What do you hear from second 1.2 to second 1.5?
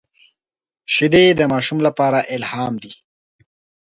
د